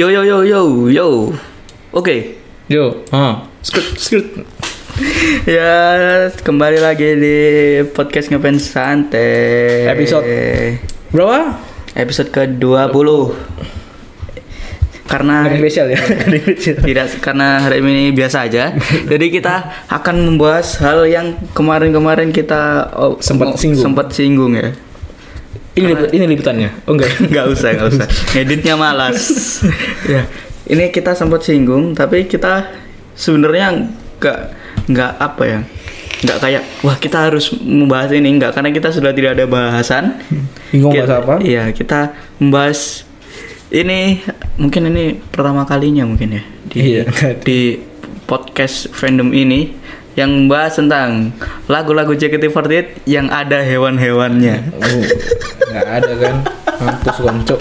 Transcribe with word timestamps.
Yo 0.00 0.08
yo 0.08 0.24
yo 0.24 0.40
yo 0.48 0.88
yo. 0.88 1.28
Oke. 1.92 2.40
Yo, 2.72 3.04
ah, 3.12 3.44
skut 3.60 3.84
skut. 4.00 4.24
Ya, 5.44 6.32
kembali 6.40 6.80
lagi 6.80 7.20
di 7.20 7.36
podcast 7.92 8.32
ngefans 8.32 8.64
santai. 8.64 9.92
Episode 9.92 10.24
Berapa? 11.12 11.52
episode 11.92 12.32
ke-20. 12.32 13.08
Karena 15.04 15.44
Ada 15.44 15.52
yang 15.52 15.60
spesial 15.68 15.86
ya. 15.92 16.00
Tidak 16.88 17.20
karena 17.20 17.60
hari 17.60 17.84
ini 17.84 18.16
biasa 18.16 18.48
aja. 18.48 18.72
Jadi 19.04 19.26
kita 19.28 19.84
akan 19.84 20.16
membahas 20.32 20.80
hal 20.80 21.04
yang 21.12 21.36
kemarin-kemarin 21.52 22.32
kita 22.32 22.88
oh, 22.96 23.20
Sempat 23.20 23.60
singgung. 23.60 23.84
Sempat 23.84 24.16
singgung 24.16 24.56
ya. 24.56 24.72
Ini 25.70 25.86
liput- 25.86 26.10
ini 26.10 26.24
liputannya. 26.26 26.70
Oh 26.84 26.92
enggak. 26.92 27.10
nggak 27.30 27.46
usah 27.48 27.68
nggak 27.72 27.88
usah 27.88 28.06
ngeditnya 28.32 28.74
malas 28.74 29.18
ya 30.14 30.26
ini 30.66 30.88
kita 30.88 31.12
sempat 31.12 31.42
singgung 31.42 31.92
tapi 31.92 32.24
kita 32.24 32.70
sebenarnya 33.12 33.90
nggak 34.18 34.38
nggak 34.86 35.12
apa 35.16 35.42
ya 35.44 35.60
nggak 36.20 36.38
kayak 36.38 36.62
wah 36.80 36.94
kita 36.94 37.18
harus 37.22 37.50
membahas 37.54 38.10
ini 38.10 38.28
nggak 38.32 38.52
karena 38.52 38.70
kita 38.70 38.88
sudah 38.90 39.10
tidak 39.10 39.34
ada 39.34 39.46
bahasan 39.46 40.18
Bingung 40.70 40.92
Kita- 40.92 41.06
bahas 41.06 41.22
apa? 41.22 41.34
iya 41.40 41.64
kita 41.70 42.12
membahas 42.36 43.02
ini 43.70 44.20
mungkin 44.56 44.90
ini 44.90 45.04
pertama 45.24 45.62
kalinya 45.62 46.02
mungkin 46.02 46.34
ya 46.34 46.42
di 46.66 46.78
Iya. 46.98 47.02
di 47.40 47.78
podcast 48.24 48.90
fandom 48.90 49.30
ini 49.30 49.74
yang 50.18 50.30
membahas 50.30 50.78
tentang 50.78 51.30
lagu-lagu 51.70 52.12
JKT48 52.14 53.06
yang 53.06 53.30
ada 53.30 53.62
hewan-hewannya 53.62 54.74
Oh, 54.74 55.02
enggak 55.70 55.86
ada 55.86 56.12
kan. 56.18 56.34
Mampus 56.80 57.18
koncok. 57.20 57.60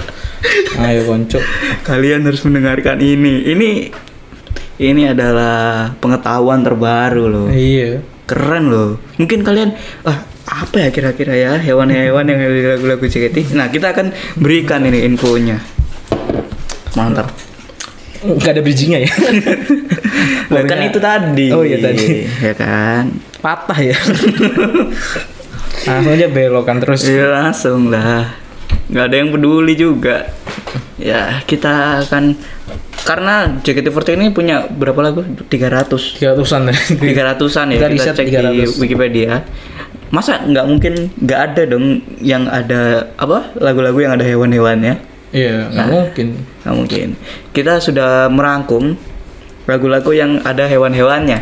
Ayo 0.80 1.04
koncok. 1.06 1.44
Kalian 1.84 2.24
harus 2.24 2.42
mendengarkan 2.48 3.04
ini. 3.04 3.44
Ini 3.52 3.70
ini 4.80 5.02
adalah 5.12 5.92
pengetahuan 6.00 6.64
terbaru 6.64 7.26
loh. 7.28 7.48
Iya. 7.52 8.00
Keren 8.24 8.72
loh. 8.72 8.90
Mungkin 9.20 9.44
kalian 9.44 9.76
ah 10.08 10.24
apa 10.50 10.88
ya 10.88 10.90
kira-kira 10.90 11.36
ya 11.36 11.52
hewan-hewan 11.60 12.26
yang 12.26 12.40
ada 12.40 12.54
di 12.56 12.64
lagu-lagu 12.66 13.06
JKT. 13.06 13.54
Nah, 13.54 13.70
kita 13.70 13.94
akan 13.94 14.16
berikan 14.40 14.82
ini 14.88 15.06
infonya. 15.06 15.60
Mantap. 16.98 17.49
Enggak 18.20 18.52
ada 18.58 18.62
bridgingnya 18.62 19.00
ya. 19.08 19.12
Lah, 20.52 20.64
kan 20.66 20.80
itu 20.84 21.00
tadi. 21.00 21.48
Oh, 21.54 21.64
iya, 21.64 21.78
tadi. 21.80 22.26
Ya 22.42 22.54
kan. 22.58 23.16
Patah 23.40 23.80
ya. 23.80 23.96
Langsung 25.88 26.14
aja 26.14 26.28
belokan 26.28 26.78
terus. 26.84 27.08
Iya 27.08 27.32
langsung 27.32 27.88
lah. 27.88 28.36
nggak 28.90 29.06
ada 29.06 29.16
yang 29.16 29.30
peduli 29.32 29.74
juga. 29.80 30.28
Ya, 31.00 31.40
kita 31.48 32.04
akan 32.04 32.36
karena 33.08 33.58
JKT48 33.64 34.20
ini 34.20 34.28
punya 34.36 34.68
berapa 34.68 35.00
lagu? 35.00 35.24
300. 35.24 36.20
Tiga 36.20 36.36
ratusan 36.36 36.62
ya. 36.68 36.76
tiga 37.08 37.22
ratusan 37.32 37.66
ya 37.72 37.78
Kita 37.80 37.90
kita, 37.96 38.12
cek 38.18 38.28
di 38.28 38.60
300. 38.68 38.82
Wikipedia 38.82 39.34
masa 40.10 40.42
nggak 40.42 40.66
mungkin 40.66 40.94
nggak 41.22 41.40
ada 41.54 41.62
dong 41.70 42.02
yang 42.18 42.50
ada 42.50 43.14
apa 43.14 43.54
lagu-lagu 43.62 44.02
yang 44.02 44.18
ada 44.18 44.26
hewan-hewannya 44.26 44.98
Iya, 45.30 45.70
nggak 45.70 45.88
mungkin. 45.88 46.28
nggak 46.60 46.76
mungkin 46.76 47.08
kita 47.52 47.78
sudah 47.78 48.26
merangkum 48.28 48.98
lagu-lagu 49.66 50.10
yang 50.10 50.42
ada 50.42 50.66
hewan-hewannya 50.66 51.38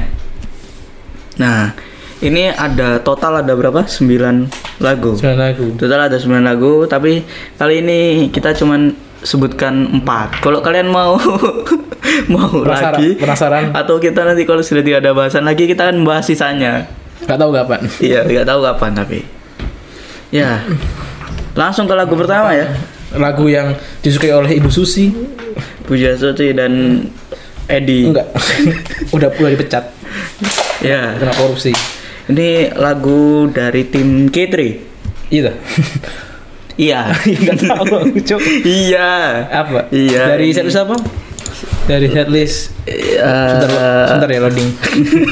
nah 1.37 1.71
ini 2.17 2.49
ada 2.49 2.99
total 2.99 3.39
ada 3.39 3.53
berapa 3.53 3.85
9 3.85 4.49
lagu 4.79 5.11
Sembilan 5.13 5.37
lagu. 5.37 5.65
total 5.75 6.01
ada 6.03 6.17
9 6.17 6.27
lagu 6.41 6.83
tapi 6.83 7.23
kali 7.55 7.79
ini 7.79 7.99
kita 8.27 8.51
cuman 8.53 8.91
sebutkan 9.19 9.73
empat 9.93 10.41
kalau 10.41 10.59
kalian 10.59 10.87
mau 10.87 11.15
mau 12.33 12.49
Penasaran- 12.59 12.97
lagi 12.97 13.09
penasaran? 13.15 13.63
atau 13.71 13.95
kita 13.97 14.21
nanti 14.23 14.43
kalau 14.43 14.59
sudah 14.59 14.81
tidak 14.81 14.99
ada 14.99 15.13
bahasan 15.13 15.43
lagi 15.43 15.63
kita 15.63 15.87
akan 15.87 16.03
bahas 16.03 16.25
sisanya 16.25 16.89
Gak 17.19 17.35
tahu 17.35 17.49
kapan. 17.51 17.81
iya 17.99 18.21
nggak 18.21 18.45
tahu 18.45 18.59
kapan 18.61 18.91
tapi 18.93 19.19
ya 20.29 20.59
langsung 21.53 21.85
ke 21.85 21.93
lagu 21.93 22.13
pertama 22.13 22.51
ya 22.51 22.67
Lagu 23.13 23.47
yang 23.47 23.71
disukai 23.99 24.31
oleh 24.31 24.51
Ibu 24.53 24.67
Susi. 24.67 25.11
Puja 25.81 26.11
Suci 26.13 26.51
dan 26.51 26.99
Edi 27.65 28.03
Enggak. 28.05 28.27
udah 29.15 29.29
udah 29.29 29.49
dipecat. 29.49 29.83
ya 30.79 31.15
Kena 31.15 31.33
korupsi. 31.33 31.71
ini 32.27 32.67
lagu 32.71 33.47
dari 33.47 33.83
tim 33.85 34.27
K3 34.27 34.55
Iya. 35.27 35.51
iya 36.77 37.01
Enggak 37.25 37.57
tahu 37.61 37.83
aku, 38.03 38.19
Cok. 38.21 38.41
iya 38.63 39.09
Apa? 39.49 39.87
Iya. 39.89 40.35
Dari 40.35 40.51
setlist 40.51 40.77
apa? 40.77 40.95
Dari 41.85 42.07
setlist 42.07 42.75
Eh, 42.83 43.19
Sebentar, 43.19 44.07
sebentar 44.07 44.29
ya 44.29 44.39
loading. 44.41 44.69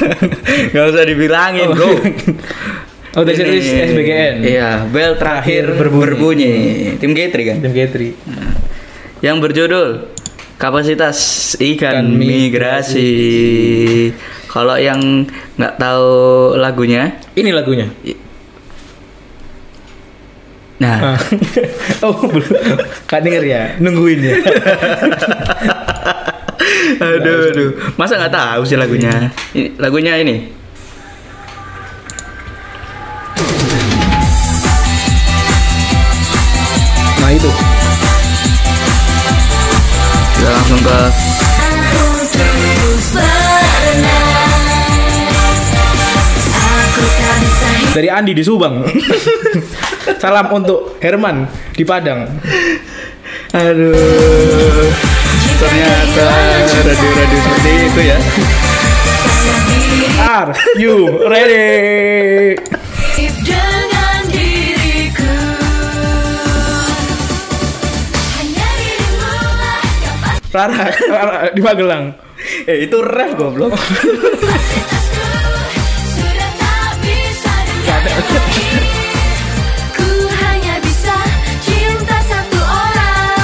nggak 0.72 0.84
usah 0.86 1.04
dibilangin 1.04 1.68
bro 1.70 1.88
Oh, 3.16 3.24
setlist 3.24 3.72
Ini, 3.72 3.80
SBGN. 3.88 4.34
Iya, 4.44 4.70
bel 4.92 5.16
terakhir 5.16 5.72
Terakhir 5.72 5.80
berbunyi. 5.80 6.04
berbunyi. 6.04 6.54
Tim 7.00 7.16
G3 7.16 7.36
kan? 7.48 7.56
Dan 7.64 7.72
Getri. 7.72 8.12
Yang 9.24 9.36
berjudul 9.40 9.86
Kapasitas 10.60 11.16
Ikan 11.56 12.12
Ikan 12.12 12.12
Migrasi. 12.12 13.12
Kalau 14.52 14.76
yang 14.76 15.00
nggak 15.56 15.74
tahu 15.76 16.12
lagunya, 16.56 17.16
Ini 17.32 17.56
lagunya. 17.56 17.88
nah 20.76 21.16
Ah. 21.16 21.20
oh, 22.04 22.20
belum. 22.20 22.52
Kak 23.08 23.24
denger 23.24 23.44
ya, 23.48 23.62
nungguin 23.80 24.20
ya. 24.20 24.34
aduh 27.00 27.36
aduh, 27.48 27.70
masa 27.96 28.20
nggak 28.20 28.32
tahu 28.32 28.60
sih 28.68 28.76
lagunya? 28.76 29.32
Ini, 29.56 29.76
lagunya 29.80 30.20
ini. 30.20 30.65
Itu. 37.46 37.52
Kita 40.36 40.48
langsung 40.52 40.80
ke 40.82 40.98
Dari 47.96 48.08
Andi 48.12 48.36
di 48.36 48.44
Subang. 48.44 48.84
Salam 50.22 50.52
untuk 50.52 51.00
Herman 51.00 51.48
di 51.72 51.80
Padang. 51.80 52.28
Aduh. 53.56 54.92
Ternyata 55.56 56.28
radio-radio 56.84 57.38
seperti 57.40 57.70
itu 57.88 58.00
ya. 58.04 58.18
Are 60.20 60.52
you 60.76 61.24
ready? 61.24 62.84
Rara, 70.52 70.88
Rara 70.88 71.50
di 71.52 71.60
Magelang. 71.60 72.14
Eh 72.68 72.86
itu 72.86 72.96
rap 73.02 73.34
goblok. 73.34 73.72
fasilitasku 73.74 75.26
sudah 76.14 76.50
tak 76.60 76.90
bisa 77.02 77.54
dengar 77.66 78.02
ku 79.96 80.06
hanya 80.30 80.74
bisa 80.84 81.16
cinta 81.64 82.18
satu 82.28 82.60
orang 82.60 83.34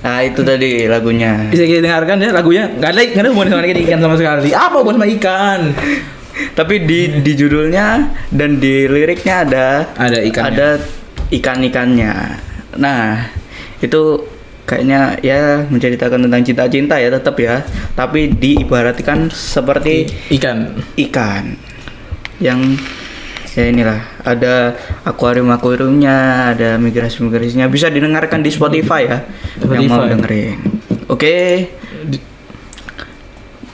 Nah 0.00 0.20
itu 0.26 0.40
tadi 0.44 0.70
lagunya. 0.90 1.32
Bisa 1.48 1.64
kita 1.64 1.80
dengarkan 1.86 2.16
ya 2.20 2.30
lagunya. 2.34 2.64
Gak 2.76 2.90
ada 2.92 3.00
gak 3.08 3.22
ada 3.24 3.30
hubungan 3.32 3.50
sama 3.56 3.66
ikan 3.66 4.00
sama 4.02 4.14
sekali. 4.20 4.50
Apa 4.52 4.74
hubungan 4.82 4.98
sama 5.00 5.08
ikan? 5.16 5.60
Tapi 6.56 6.74
di 6.84 7.00
di 7.20 7.32
judulnya 7.36 8.10
dan 8.32 8.60
di 8.60 8.88
liriknya 8.88 9.34
ada 9.44 9.66
Ada 9.96 10.18
ikannya. 10.24 10.50
Ada 10.50 10.68
ikan-ikannya. 11.30 12.14
Nah, 12.78 13.39
itu 13.80 14.00
kayaknya 14.68 15.18
ya 15.24 15.66
menceritakan 15.66 16.28
tentang 16.28 16.42
cinta-cinta 16.46 16.94
ya 17.00 17.10
tetap 17.10 17.36
ya. 17.40 17.64
Tapi 17.96 18.30
diibaratkan 18.32 19.28
seperti 19.32 20.06
Ikan. 20.30 20.80
ikan 20.96 21.56
yang 22.40 22.78
ya 23.52 23.66
inilah 23.66 23.98
ada 24.22 24.78
akuarium 25.04 25.50
akuariumnya 25.50 26.50
ada 26.54 26.78
migrasi 26.78 27.20
migrasinya 27.26 27.66
bisa 27.66 27.90
didengarkan 27.90 28.40
di 28.40 28.50
Spotify 28.54 29.10
ya 29.10 29.18
yang 29.66 29.90
mau 29.90 30.06
Spotify. 30.06 30.10
dengerin 30.14 30.56
oke 31.10 31.36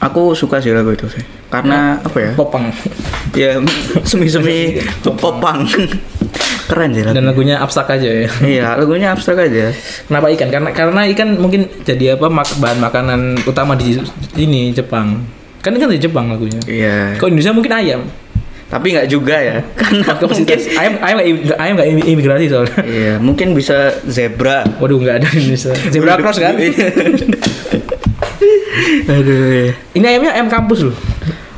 aku 0.01 0.33
suka 0.33 0.65
sih 0.65 0.73
lagu 0.73 0.97
itu 0.97 1.07
sih 1.13 1.23
karena 1.53 2.01
apa 2.01 2.19
ya 2.19 2.33
Popang. 2.35 2.73
ya 3.37 3.61
semi 4.09 4.27
semi 4.33 4.81
popang 5.05 5.69
keren 6.67 6.91
sih 6.91 7.03
lagu 7.03 7.15
Dan 7.15 7.25
lagunya 7.25 7.57
abstrak 7.57 7.89
aja 7.91 8.07
ya. 8.07 8.29
iya 8.43 8.75
lagunya 8.75 9.11
abstrak 9.11 9.39
aja 9.41 9.71
Kenapa 10.03 10.27
ikan? 10.31 10.49
Karena 10.49 10.71
karena 10.71 11.01
ikan 11.09 11.29
mungkin 11.35 11.67
jadi 11.81 12.15
apa 12.15 12.27
mak- 12.27 12.57
bahan 12.57 12.79
makanan 12.79 13.21
utama 13.43 13.73
di 13.73 13.99
ini 14.35 14.71
Jepang. 14.71 15.23
Kan 15.59 15.75
kan 15.75 15.87
di 15.87 15.97
Jepang 15.97 16.27
lagunya. 16.29 16.59
iya 16.65 17.15
Kok 17.15 17.27
Indonesia 17.27 17.51
mungkin 17.51 17.73
ayam. 17.73 18.03
Tapi 18.67 18.91
nggak 18.91 19.07
juga 19.07 19.39
ya. 19.39 19.63
Karena 19.79 20.11
mungkin- 20.21 20.63
ayam 20.75 20.95
ayam 20.99 21.19
im- 21.23 21.55
ayam 21.55 21.73
nggak 21.75 21.89
im- 21.89 22.09
imigrasi 22.13 22.47
soalnya. 22.47 22.83
Iya, 22.83 23.15
mungkin 23.19 23.55
bisa 23.55 23.95
zebra. 24.05 24.67
Waduh 24.77 24.99
nggak 24.99 25.17
ada 25.17 25.27
di 25.29 25.39
Indonesia. 25.41 25.71
Zebra 25.95 26.19
cross 26.19 26.39
kan? 26.39 26.59
Aduh. 29.07 29.71
Ini 29.95 30.05
ayamnya 30.05 30.33
ayam 30.35 30.49
kampus 30.49 30.83
loh. 30.83 30.97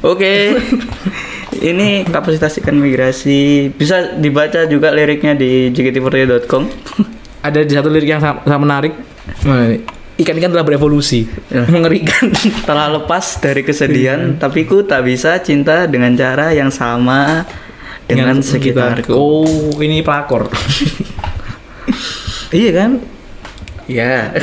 Oke. 0.04 0.54
Ini 1.58 2.06
kapasitas 2.06 2.54
ikan 2.62 2.78
migrasi 2.78 3.70
bisa 3.74 4.14
dibaca 4.14 4.62
juga 4.70 4.94
liriknya 4.94 5.34
di 5.34 5.74
jkt40.com. 5.74 6.62
Ada 7.42 7.66
di 7.66 7.72
satu 7.74 7.90
lirik 7.90 8.10
yang 8.10 8.22
sangat, 8.22 8.46
sangat 8.46 8.62
menarik. 8.62 8.92
Ini. 9.42 9.78
Ikan-ikan 10.18 10.50
telah 10.50 10.66
berevolusi, 10.66 11.30
Ya. 11.50 11.62
mengerikan. 11.74 12.30
Telah 12.66 12.98
lepas 12.98 13.38
dari 13.38 13.62
kesedihan, 13.62 14.34
tapi 14.34 14.66
ku 14.66 14.82
tak 14.82 15.06
bisa 15.06 15.38
cinta 15.38 15.86
dengan 15.86 16.14
cara 16.18 16.50
yang 16.50 16.74
sama 16.74 17.46
dengan 18.06 18.42
sekitarku. 18.42 19.14
Oh, 19.14 19.46
ini 19.78 20.02
pelakor. 20.02 20.50
iya 22.58 22.70
kan? 22.74 22.90
Ya. 23.86 24.34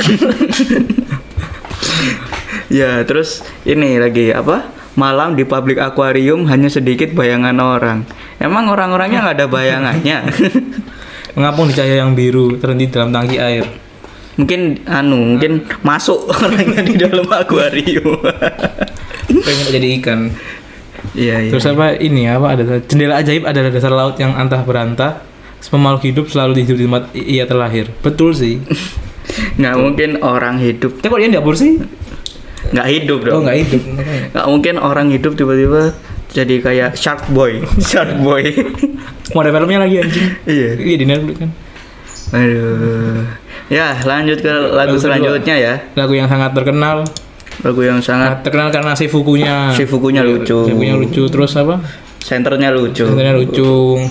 ya, 2.80 3.04
terus 3.04 3.44
ini 3.68 4.00
lagi 4.00 4.32
apa? 4.32 4.75
Malam 4.96 5.36
di 5.36 5.44
publik 5.44 5.76
akuarium 5.76 6.48
hanya 6.48 6.72
sedikit 6.72 7.12
bayangan 7.12 7.52
orang. 7.60 8.08
Emang 8.40 8.72
orang-orangnya 8.72 9.28
nggak 9.28 9.36
ada 9.36 9.46
bayangannya. 9.48 10.18
Mengapung 11.36 11.68
di 11.68 11.76
cahaya 11.76 12.00
yang 12.00 12.16
biru 12.16 12.56
terhenti 12.56 12.88
dalam 12.88 13.12
tangki 13.12 13.36
air. 13.36 13.68
mungkin 14.36 14.84
anu, 14.84 15.36
mungkin 15.36 15.64
masuk 15.80 16.28
orangnya 16.32 16.84
di 16.84 16.96
dalam 16.96 17.24
akuarium. 17.28 18.20
Pengen 19.46 19.66
jadi 19.72 19.88
ikan. 20.00 20.20
Iya, 21.16 21.48
iya. 21.48 21.50
Terus 21.52 21.64
apa 21.72 21.96
ini 21.96 22.28
apa 22.28 22.52
ada 22.52 22.64
jendela 22.84 23.20
ajaib 23.20 23.48
adalah 23.48 23.72
dasar 23.72 23.92
laut 23.92 24.16
yang 24.16 24.32
antah 24.36 24.60
berantah. 24.64 25.24
Semua 25.60 25.92
makhluk 25.92 26.04
hidup 26.08 26.26
selalu 26.28 26.64
hidup 26.64 26.76
di 26.76 26.84
tempat 26.84 27.04
ia 27.16 27.44
terlahir. 27.48 27.88
Betul 28.04 28.36
sih. 28.36 28.60
nggak 29.58 29.74
mungkin 29.74 30.10
orang 30.22 30.62
hidup 30.62 31.02
Tapi 31.02 31.10
kok 31.10 31.18
dia 31.18 31.42
dapur 31.42 31.58
sih? 31.58 31.82
Nggak 32.72 32.88
hidup 32.90 33.18
dong. 33.26 33.34
Oh 33.34 33.40
nggak 33.44 33.58
hidup. 33.66 33.82
Nggak 34.34 34.46
mungkin 34.46 34.74
orang 34.80 35.06
hidup 35.12 35.32
tiba-tiba 35.38 35.94
jadi 36.32 36.54
kayak 36.60 36.90
Shark 36.98 37.30
Boy, 37.30 37.62
Shark 37.90 38.18
Boy. 38.20 38.54
Mau 39.34 39.40
ada 39.42 39.50
filmnya 39.54 39.78
lagi 39.82 39.96
anjing. 40.02 40.26
Iya. 40.44 40.68
Iya 40.78 40.96
di 40.98 41.06
Netflix 41.06 41.36
kan. 41.40 41.50
Aduh. 42.34 43.22
Ya, 43.66 43.98
lanjut 44.02 44.38
ke 44.42 44.50
lagu 44.50 44.94
Lagu 44.94 45.02
selanjutnya 45.02 45.54
ya. 45.58 45.74
Lagu 45.98 46.14
yang 46.14 46.30
sangat 46.30 46.54
terkenal. 46.54 47.02
Lagu 47.64 47.80
yang 47.82 47.98
sangat 48.04 48.44
Terkenal 48.44 48.68
karena 48.70 48.92
sifukunya. 48.94 49.72
Sifukunya 49.74 50.22
lucu. 50.22 50.70
Sifukunya 50.70 50.94
lucu. 50.94 51.22
Terus 51.26 51.56
apa? 51.58 51.82
senternya 52.26 52.74
lucu. 52.74 53.06
Contohnya 53.06 53.38
lucu. 53.38 54.02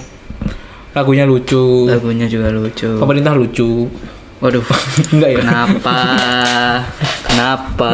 Lagunya 0.95 1.27
lucu. 1.27 1.91
Lagunya 1.91 2.25
juga 2.31 2.47
lucu. 2.55 2.95
Pemerintah 2.95 3.35
lucu. 3.35 3.91
Waduh. 4.37 4.63
Enggak 5.11 5.29
ya? 5.31 5.37
Kenapa? 5.39 5.97
Kenapa? 7.25 7.93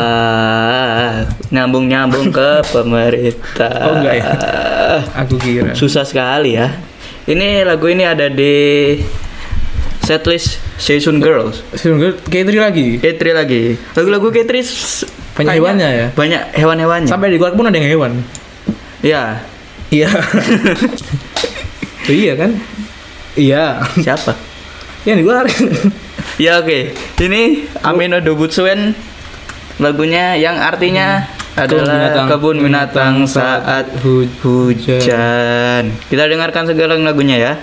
Nyambung-nyambung 1.49 2.29
ke 2.29 2.49
pemerintah. 2.67 3.73
Oh, 3.85 3.93
enggak 3.97 4.15
ya? 4.17 4.25
Aku 5.21 5.38
kira. 5.38 5.71
Susah 5.73 6.01
sekali 6.01 6.57
ya. 6.57 6.73
Ini 7.23 7.61
lagu 7.61 7.85
ini 7.85 8.01
ada 8.01 8.25
di 8.27 8.97
setlist 10.01 10.57
Season 10.75 11.21
Girls. 11.21 11.61
Sungguh 11.71 12.17
K3 12.23 12.49
lagi. 12.57 12.87
K3 12.97 13.21
lagi. 13.31 13.77
Lagu-lagu 13.94 14.27
K3 14.27 14.51
s- 14.57 15.05
Banyak 15.31 15.53
hewannya 15.53 15.87
ya? 15.87 16.07
Banyak 16.11 16.41
hewan-hewannya. 16.53 17.07
Sampai 17.07 17.29
di 17.29 17.37
luar 17.37 17.53
pun 17.53 17.63
ada 17.63 17.77
yang 17.77 17.87
hewan. 17.87 18.11
Ya, 19.01 19.45
Iya. 19.91 20.07
Oh, 22.01 22.15
iya 22.15 22.33
kan? 22.33 22.51
Iya. 23.35 23.83
siapa? 23.97 24.31
Yang 25.03 25.15
di 25.19 25.23
luar. 25.23 25.45
Ya 26.38 26.60
oke. 26.60 26.95
Ini 27.18 27.42
Amino 27.81 28.18
Dobutsuen 28.19 28.95
lagunya 29.78 30.36
yang 30.36 30.57
artinya 30.57 31.25
adalah 31.54 32.31
kebun 32.31 32.63
binatang, 32.63 33.28
saat 33.28 33.86
hu- 34.01 34.30
hujan. 34.39 35.92
Kita 36.07 36.24
dengarkan 36.25 36.63
segala 36.66 36.95
lagunya 36.95 37.38
ya. 37.38 37.54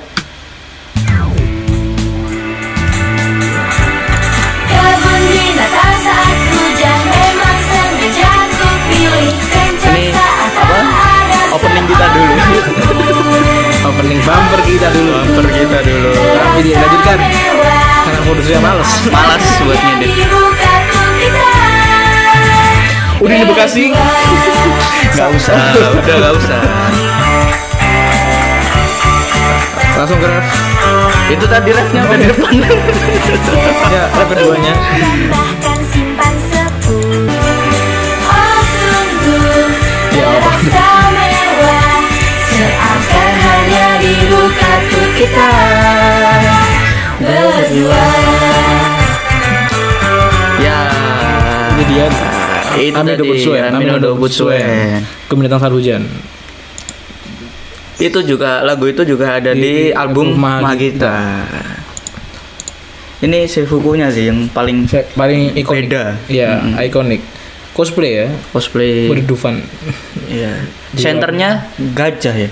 Opening 13.98 14.22
bumper 14.22 14.60
kita 14.62 14.94
dulu. 14.94 15.10
Bumper 15.26 15.46
kita 15.50 15.78
dulu. 15.82 16.14
Tapi 16.14 16.60
dilanjutkan 16.62 17.18
mewah 17.18 17.82
karena 18.06 18.20
produsernya 18.22 18.60
males. 18.62 18.90
Malas 19.10 19.44
buat 19.66 19.74
ngedit. 19.74 20.14
Udah 23.18 23.34
di 23.34 23.44
Bekasi. 23.50 23.84
Gak 25.18 25.34
usah, 25.34 25.58
udah 25.98 26.16
gak 26.22 26.34
usah. 26.38 26.60
Langsung 29.98 30.18
ke 30.22 30.30
ref. 30.30 30.46
Itu 31.34 31.44
tadi 31.50 31.70
refnya 31.74 32.06
udah 32.06 32.18
di 32.22 32.26
depan. 32.30 32.52
Ya, 33.90 34.06
ref 34.14 34.28
keduanya. 34.30 34.74
Oh 38.30 38.62
Ya, 40.14 40.26
apa? 40.38 41.07
Kita 45.28 45.48
Berdua 47.18 48.00
ya. 50.58 50.78
Ini 51.76 51.82
dia. 51.84 52.06
Itu 52.78 52.94
Amino 52.94 53.10
tadi, 53.14 53.20
Dobutsuen. 53.20 53.70
Amino 53.74 53.96
Dobutsuen. 53.98 55.02
Kebun 55.26 55.44
binatang 55.44 55.60
saat 55.60 55.74
hujan. 55.74 56.02
Itu 57.98 58.22
juga 58.22 58.62
lagu 58.62 58.86
itu 58.86 59.02
juga 59.02 59.42
ada 59.42 59.50
di, 59.52 59.90
Di 59.90 59.94
album. 59.94 60.38
Mahagita. 60.38 61.42
Ini 63.18 63.50
Seifukunya 63.50 64.06
sih 64.14 64.30
yang 64.30 64.46
paling 64.54 64.86
Paling 65.18 65.58
ikonik. 65.58 65.90
Beda. 65.90 66.14
Iya, 66.30 66.62
Mm-mm. 66.62 66.86
ikonik. 66.86 67.22
Cosplay 67.74 68.22
ya. 68.22 68.26
cosplay. 68.54 69.10
Waduh 69.10 69.26
Dufan. 69.26 69.58
Iya. 70.30 70.62
Senternya 70.94 71.66
gajah 71.98 72.34
ya? 72.46 72.50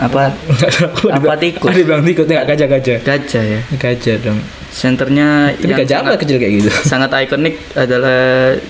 Apa? 0.00 0.32
Apa 1.20 1.34
tikus? 1.36 1.68
Ada 1.68 1.82
bilang 1.84 2.02
tikus, 2.02 2.24
enggak 2.24 2.44
gajah-gajah. 2.48 2.98
Gajah 3.04 3.44
ya. 3.44 3.60
Gajah 3.76 4.16
dong. 4.24 4.40
Senternya 4.72 5.52
Tapi 5.52 5.66
yang 5.66 5.78
gajah 5.82 5.96
apa 5.98 6.06
sangat, 6.14 6.20
kecil 6.22 6.36
kayak 6.38 6.52
gitu? 6.62 6.70
sangat 6.86 7.10
ikonik 7.26 7.54
adalah 7.74 8.20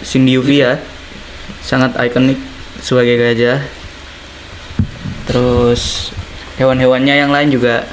Cindy 0.01 0.41
Uvia. 0.41 0.81
Sangat 1.61 1.93
ikonik 2.01 2.41
sebagai 2.81 3.21
gajah. 3.21 3.61
Terus 5.29 6.11
hewan-hewannya 6.57 7.15
yang 7.15 7.31
lain 7.31 7.53
juga 7.53 7.85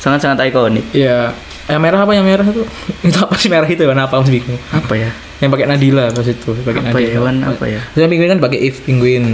sangat-sangat 0.00 0.48
ikonik. 0.48 0.86
Iya. 0.94 1.34
Yang 1.66 1.80
merah 1.82 2.00
apa 2.06 2.12
yang 2.14 2.24
merah 2.24 2.46
itu? 2.46 2.62
itu 3.10 3.18
apa 3.18 3.34
sih 3.36 3.50
merah 3.50 3.68
itu 3.68 3.82
warna 3.84 4.06
apa 4.06 4.22
bingung. 4.24 4.58
Apa 4.72 4.94
ya? 4.96 5.10
Yang 5.42 5.50
pakai 5.50 5.66
Nadila 5.66 6.04
pas 6.08 6.22
itu, 6.22 6.50
pakai 6.54 6.80
Apa 6.80 6.86
ya? 6.86 6.92
Nadila. 6.94 7.10
Hewan 7.18 7.36
apa 7.42 7.64
ya? 7.66 7.80
Terus 7.90 8.00
yang 8.00 8.10
penguin 8.14 8.30
kan 8.30 8.40
pakai 8.40 8.58
if 8.62 8.76
penguin. 8.86 9.24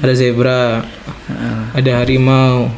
Ada 0.00 0.12
zebra, 0.16 0.80
Heeh. 1.28 1.60
ada 1.76 1.90
harimau. 2.00 2.72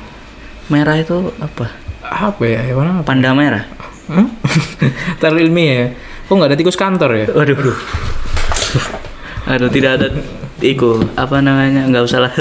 merah 0.66 0.98
itu 0.98 1.30
apa? 1.38 1.70
Apa 2.02 2.42
ya? 2.42 2.60
Hewan 2.66 2.90
apa? 2.90 3.00
Panda 3.06 3.30
merah. 3.30 3.62
Hah? 4.10 4.26
Terlalu 5.22 5.38
ilmiah 5.46 5.74
ya. 5.78 5.86
Kok 6.26 6.34
nggak 6.34 6.50
ada 6.50 6.58
tikus 6.58 6.74
kantor 6.74 7.10
ya? 7.14 7.26
Waduh. 7.30 7.54
Aduh, 9.46 9.70
tidak 9.70 10.02
ada 10.02 10.10
iku 10.58 10.98
apa 11.14 11.38
namanya? 11.38 11.86
Nggak 11.86 12.02
usah 12.02 12.18
lah. 12.18 12.32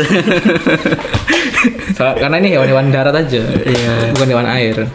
Karena 2.18 2.36
ini 2.42 2.50
hewan-hewan 2.50 2.90
darat 2.90 3.14
aja. 3.14 3.46
Iya. 3.62 4.10
Bukan 4.18 4.30
hewan 4.30 4.50
air. 4.50 4.90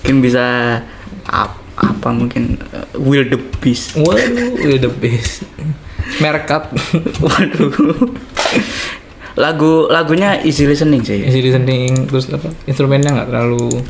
mungkin 0.00 0.24
bisa 0.24 0.80
ap- 1.28 1.59
apa 1.80 2.08
mungkin 2.12 2.60
uh, 2.76 2.84
wildebeest. 3.00 3.96
Waduh, 3.96 4.76
the 4.76 4.90
best. 4.92 5.48
Merkat. 6.20 6.68
Waduh. 7.24 7.72
Lagu 9.40 9.88
lagunya 9.88 10.44
easy 10.44 10.68
listening 10.68 11.00
sih. 11.00 11.24
Isi 11.24 11.40
listening 11.40 12.04
terus 12.04 12.28
apa? 12.28 12.52
Instrumennya 12.68 13.16
nggak 13.16 13.28
terlalu 13.32 13.80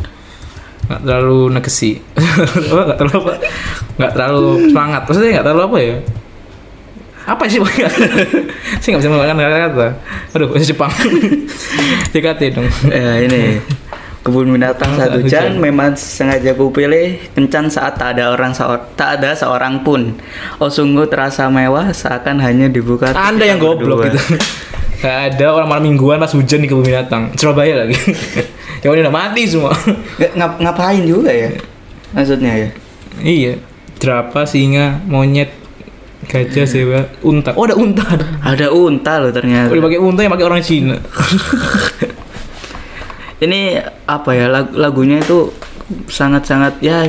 nggak 0.87 1.01
terlalu 1.03 1.41
negesi. 1.51 1.99
apa 2.71 2.83
nggak 2.95 2.99
terlalu 2.99 3.19
apa? 3.27 3.33
Nggak 3.99 4.13
terlalu 4.15 4.47
semangat. 4.71 5.03
Maksudnya 5.11 5.31
nggak 5.39 5.47
terlalu 5.47 5.63
apa 5.67 5.79
ya? 5.83 5.97
Apa 7.31 7.43
sih 7.47 7.59
pokoknya? 7.63 7.89
Saya 8.81 8.89
nggak 8.97 9.01
bisa 9.03 9.11
menggunakan 9.11 9.39
kata-kata. 9.39 9.87
Aduh, 10.35 10.49
Jepang. 10.59 10.93
JKT 12.11 12.41
dong. 12.55 12.67
Eh, 12.91 13.29
ini 13.29 13.43
kebun 14.31 14.49
binatang 14.49 14.95
saat 14.95 15.11
Saat 15.11 15.19
hujan 15.19 15.27
hujan. 15.51 15.61
memang 15.61 15.91
sengaja 15.93 16.55
kupilih 16.55 17.19
kencan 17.31 17.67
saat 17.67 17.95
tak 17.95 18.15
ada 18.15 18.31
orang 18.31 18.55
tak 18.95 19.19
ada 19.19 19.35
seorang 19.35 19.83
pun. 19.83 20.15
Oh 20.57 20.67
sungguh 20.67 21.05
terasa 21.05 21.47
mewah 21.47 21.91
seakan 21.91 22.39
hanya 22.39 22.67
dibuka. 22.67 23.11
Anda 23.11 23.45
yang 23.45 23.59
goblok 23.59 24.07
gitu. 24.07 24.21
Gak 25.01 25.17
ada 25.33 25.47
orang 25.51 25.65
malam 25.67 25.85
mingguan 25.87 26.17
pas 26.17 26.29
hujan 26.29 26.61
di 26.61 26.69
kebun 26.69 26.85
binatang 26.85 27.33
Surabaya 27.33 27.73
lagi 27.81 27.97
yang 28.85 28.93
udah 28.93 29.09
mati 29.09 29.49
semua 29.49 29.73
Nggak- 29.73 30.37
ngap- 30.37 30.59
ngapain 30.61 31.01
juga 31.03 31.33
ya? 31.33 31.49
Maksudnya 32.13 32.53
ya? 32.55 32.69
iya 33.19 33.57
jerapah 33.97 34.45
singa 34.45 35.01
monyet 35.03 35.57
gajah 36.29 36.69
zebra 36.69 37.09
unta 37.21 37.57
oh 37.57 37.65
ada 37.65 37.81
unta 37.81 38.05
Ada 38.45 38.69
unta 38.69 39.13
loh 39.17 39.33
ternyata. 39.33 39.73
udah 39.73 39.85
pakai 39.89 39.99
unta 39.99 40.21
yang 40.21 40.33
pakai 40.33 40.45
orang 40.45 40.61
Cina 40.61 40.97
Ini 43.41 43.61
apa 44.05 44.31
ya 44.31 44.47
lag- 44.47 44.75
lagunya 44.75 45.19
itu 45.19 45.49
sangat-sangat 46.07 46.79
ya 46.79 47.09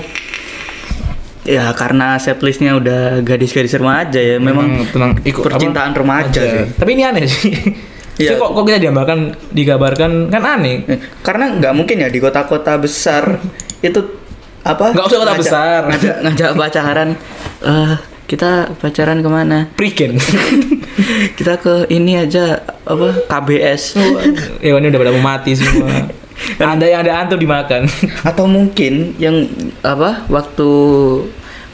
ya 1.42 1.74
karena 1.74 2.16
setlistnya 2.16 2.74
udah 2.74 3.02
gadis-gadis 3.20 3.74
remaja 3.74 4.18
ya 4.18 4.38
memang 4.38 4.86
tenang 4.88 5.18
ikut 5.22 5.42
percintaan 5.42 5.92
remaja 5.92 6.38
sih. 6.40 6.66
tapi 6.72 6.90
ini 6.92 7.04
aneh 7.04 7.26
sih 7.26 7.54
Iya. 8.14 8.28
Jadi 8.28 8.40
kok 8.40 8.50
kok 8.54 8.64
kita 8.64 8.78
digambarkan 8.78 9.20
digambarkan 9.50 10.12
kan 10.28 10.44
aneh 10.46 10.86
Eh, 10.86 11.00
Karena 11.20 11.50
nggak 11.50 11.74
mungkin 11.74 11.96
ya 11.98 12.08
di 12.08 12.20
kota-kota 12.20 12.78
besar 12.78 13.40
itu 13.80 13.98
apa? 14.62 14.94
Nggak 14.94 15.06
usah 15.06 15.18
kota 15.18 15.26
ngajak- 15.28 15.42
besar. 15.42 15.82
Ngajak, 15.90 16.16
ngajak 16.22 16.50
pacaran. 16.54 17.10
eh 17.64 17.94
kita 18.28 18.52
pacaran 18.78 19.18
ke 19.18 19.30
mana? 19.32 19.60
Prigen 19.74 20.22
kita 21.40 21.58
ke 21.58 21.90
ini 21.90 22.14
aja 22.16 22.62
apa? 22.91 23.07
KBS 23.27 23.95
ya 24.60 24.75
ini 24.75 24.88
udah 24.88 25.00
pada 25.00 25.12
mau 25.12 25.24
mati 25.24 25.55
semua. 25.55 26.12
Anda 26.57 26.86
yang 26.86 27.05
ada 27.05 27.21
antum 27.21 27.38
dimakan. 27.38 27.86
Atau 28.29 28.45
mungkin 28.45 29.13
yang 29.15 29.45
apa 29.81 30.25
waktu 30.27 30.69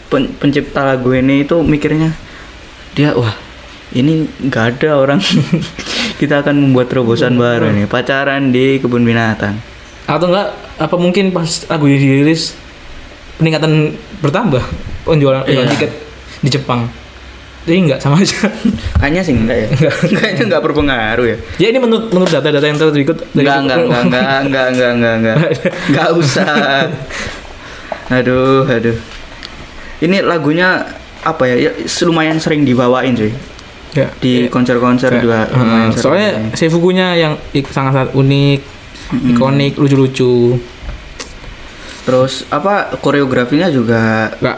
pen- 0.07 0.31
pencipta 0.35 0.83
lagu 0.83 1.11
ini 1.11 1.41
itu 1.41 1.59
mikirnya 1.59 2.11
dia 2.93 3.13
wah 3.13 3.33
ini 3.91 4.27
nggak 4.43 4.77
ada 4.77 4.99
orang. 4.99 5.19
Kita 6.19 6.41
akan 6.41 6.57
membuat 6.57 6.89
terobosan 6.89 7.37
baru 7.37 7.69
nih 7.69 7.85
pacaran 7.85 8.49
di 8.49 8.81
kebun 8.81 9.05
binatang. 9.05 9.57
Atau 10.09 10.33
enggak 10.33 10.49
apa 10.77 10.95
mungkin 10.97 11.29
pas 11.29 11.45
lagu 11.67 11.85
ini 11.85 11.97
dirilis 11.97 12.57
peningkatan 13.37 13.93
bertambah 14.19 14.65
penjualan 15.05 15.45
Iya. 15.45 15.69
tiket 15.69 15.91
di 16.41 16.49
Jepang 16.49 16.89
jadi 17.67 17.79
enggak 17.83 17.99
sama 17.99 18.23
aja 18.23 18.47
kayaknya 18.95 19.21
sih 19.27 19.35
enggak 19.35 19.57
ya 19.59 19.67
kayaknya 20.17 20.43
nggak 20.55 20.63
berpengaruh 20.63 21.25
ya 21.27 21.37
ya 21.59 21.67
ini 21.75 21.77
menurut 21.83 22.07
menurut 22.15 22.31
data-data 22.31 22.63
yang 22.63 22.79
terikut 22.79 23.17
dari 23.35 23.43
Enggak, 23.43 23.57
enggak, 23.59 23.77
enggak, 23.77 24.01
enggak, 24.07 24.23
enggak, 24.47 24.65
enggak, 24.71 24.91
enggak, 24.95 25.13
enggak. 25.19 25.37
Enggak 25.91 26.09
usah. 26.15 26.55
Aduh, 28.07 28.63
aduh. 28.63 28.97
Ini 29.99 30.17
lagunya 30.23 30.87
apa 31.27 31.43
ya? 31.43 31.55
ya 31.67 31.71
lumayan 32.07 32.39
sering 32.39 32.63
dibawain 32.63 33.11
cuy. 33.19 33.35
ya 33.95 34.07
Di 34.23 34.47
konser-konser 34.47 35.11
Kayak, 35.11 35.23
juga 35.23 35.39
uh, 35.51 35.87
soalnya. 35.91 36.55
Seifukunya 36.55 37.19
yang 37.19 37.33
sangat-sangat 37.51 38.15
unik 38.15 38.59
ikonik 39.07 39.79
lucu-lucu 39.79 40.59
Terus 42.07 42.47
apa 42.47 42.95
koreografinya 43.03 43.67
juga 43.67 44.31
nggak 44.39 44.57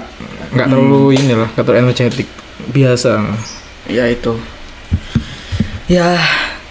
nggak 0.49 0.67
terlalu 0.67 1.03
ini 1.13 1.33
lah 1.33 1.49
nggak 1.51 1.63
terlalu 1.63 1.81
energetik 1.85 2.27
biasa 2.69 3.13
ya 3.85 4.05
itu. 4.05 4.33
Ya, 5.89 6.21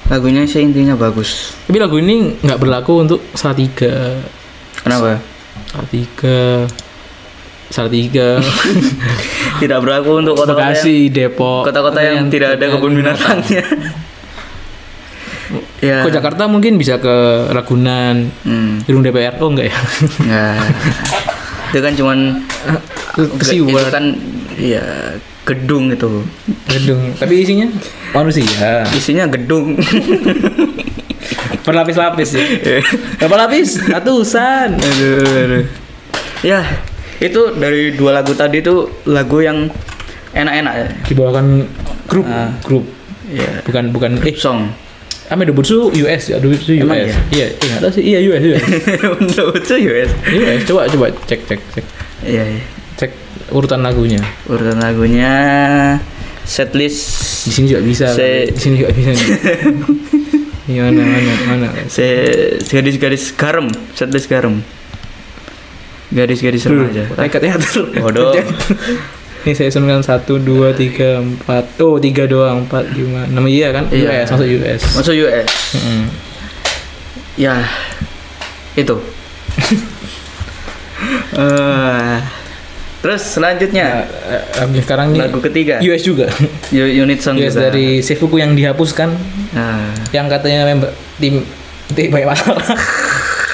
lagunya 0.07 0.47
sih 0.47 0.63
intinya 0.63 0.95
bagus. 0.95 1.59
tapi 1.67 1.77
lagu 1.77 1.99
ini 1.99 2.39
nggak 2.39 2.57
berlaku 2.57 3.03
untuk 3.03 3.21
Salatiga 3.35 4.15
Kenapa? 4.79 5.19
Salatiga 5.67 6.65
Salatiga 7.69 8.39
Tidak 9.61 9.79
berlaku 9.83 10.23
untuk 10.23 10.39
kota-kota 10.39 10.71
yang, 10.71 10.79
Bekasi 10.79 10.97
Depok 11.11 11.67
kota-kota 11.67 11.99
yang 11.99 12.31
tidak 12.31 12.57
ada 12.57 12.65
kebun 12.71 12.95
binatangnya. 12.95 13.65
ya. 15.83 16.07
Jakarta 16.07 16.47
mungkin 16.47 16.79
bisa 16.79 16.97
ke 16.97 17.51
Ragunan 17.51 18.31
Hmm. 18.47 18.79
gedung 18.87 19.03
DPR 19.03 19.35
oh 19.43 19.51
enggak 19.51 19.75
ya 19.75 19.79
Ya. 20.25 20.49
itu 21.75 21.81
kan 21.83 21.93
cuman 21.93 22.19
ke 23.19 23.25
itu 23.35 23.45
Siwar 23.45 23.91
kan 23.91 24.15
ya 24.55 24.83
gedung 25.43 25.91
itu. 25.91 26.23
gedung 26.69 27.03
tapi 27.17 27.43
isinya 27.43 27.67
manusia 28.13 28.87
Isinya 28.91 29.27
gedung. 29.27 29.75
berlapis-lapis 31.67 32.31
ya 32.33 32.45
berapa 33.21 33.37
lapis 33.39 33.77
ratusan 33.85 34.73
aduh, 34.73 35.21
aduh. 35.21 35.65
Ya, 36.41 36.63
itu 37.19 37.51
dari 37.53 37.93
dua 37.93 38.15
lagu 38.15 38.33
tadi 38.33 38.63
tuh 38.63 38.89
lagu 39.05 39.43
yang 39.43 39.69
enak-enak 40.31 40.73
ya. 40.73 40.89
dibawakan 41.05 41.67
grup 42.07 42.25
Ah. 42.25 42.55
grup 42.63 42.87
Ya. 43.29 43.61
bukan 43.61 43.93
bukan 43.93 44.17
eh 44.17 44.33
Song. 44.33 44.73
Ame 45.29 45.45
Dobutsu 45.45 45.93
US 45.93 46.33
ya 46.33 46.41
Dobutsu 46.41 46.73
US 46.73 46.81
Emang 46.81 47.05
ya? 47.05 47.13
iya 47.29 47.47
nggak 47.53 47.81
tahu 47.83 47.93
sih 47.93 48.05
iya 48.07 48.19
US 48.25 48.41
US 48.41 48.65
Untuk 49.21 49.47
itu 49.59 49.75
US. 49.85 50.11
US 50.33 50.61
coba 50.65 50.89
coba 50.89 51.07
cek 51.29 51.41
cek 51.45 51.61
cek 51.77 51.85
Iya, 52.25 52.45
iya. 52.49 52.63
Urutan 53.51 53.81
lagunya 53.81 54.21
Urutan 54.47 54.79
lagunya 54.79 55.33
setlist 56.43 57.01
di 57.45 57.53
sini 57.53 57.67
juga 57.69 57.83
bisa 57.83 58.07
Se- 58.11 58.49
di 58.49 58.61
sini 58.61 58.75
juga 58.81 58.91
bisa 58.93 59.11
nih. 59.13 59.29
Ini 60.69 60.85
mana 60.85 61.01
mana 61.01 61.33
mana 61.49 61.69
se 61.89 62.05
gadis-gadis 62.61 63.33
garam, 63.33 63.73
setlist 63.93 64.29
garam. 64.29 64.61
Gadis-gadis 66.09 66.65
remaja. 66.65 67.09
Naik 67.17 67.33
ke 67.33 67.41
teater. 67.41 67.89
Bodoh. 67.97 68.37
Ini 69.45 69.53
saya 69.53 69.73
sunkan 69.73 70.01
satu 70.01 70.37
dua 70.37 70.77
tiga 70.77 71.25
empat 71.25 71.81
oh 71.81 71.97
tiga 71.97 72.29
doang 72.29 72.69
empat 72.69 72.85
lima 72.93 73.25
enam 73.25 73.49
iya 73.49 73.73
kan 73.73 73.89
Iya. 73.89 74.25
US 74.25 74.29
masuk 74.37 74.49
US. 74.61 74.81
Masuk 74.93 75.15
US. 75.25 75.49
Mm-mm. 75.73 76.03
Ya, 77.37 77.65
itu. 78.75 78.97
Eh, 81.29 82.17
terus 82.99 83.23
selanjutnya. 83.23 84.05
Eh, 84.29 84.43
eh, 84.65 84.83
sekarang 84.83 85.15
nih 85.15 85.21
lagu 85.29 85.41
ketiga. 85.43 85.79
US 85.83 86.03
juga. 86.03 86.27
Unit 87.03 87.21
song 87.23 87.39
US 87.39 87.55
juga. 87.55 87.71
dari 87.71 88.03
Seifuku 88.03 88.43
yang 88.43 88.55
dihapuskan. 88.59 89.15
Nah, 89.55 89.95
yang 90.11 90.27
katanya 90.27 90.67
member 90.67 90.91
tim 91.23 91.47
tim 91.95 92.09
banyak 92.11 92.29
masalah 92.29 92.65